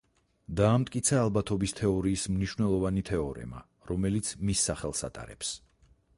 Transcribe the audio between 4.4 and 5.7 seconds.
მის სახელს ატარებს.